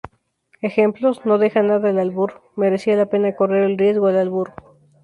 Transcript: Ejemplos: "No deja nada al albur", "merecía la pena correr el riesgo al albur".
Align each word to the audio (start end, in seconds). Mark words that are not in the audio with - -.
Ejemplos: 0.63 1.23
"No 1.27 1.37
deja 1.37 1.61
nada 1.61 1.89
al 1.89 1.99
albur", 1.99 2.41
"merecía 2.55 2.95
la 2.97 3.05
pena 3.05 3.35
correr 3.35 3.65
el 3.65 3.77
riesgo 3.77 4.07
al 4.07 4.17
albur". 4.17 4.51